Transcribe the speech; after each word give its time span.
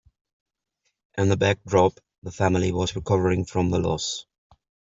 In 1.15 1.29
the 1.29 1.37
backdrop, 1.37 1.99
the 2.23 2.31
family 2.31 2.71
was 2.71 2.95
recovering 2.95 3.45
from 3.45 3.69
the 3.69 3.77
loss. 3.77 4.25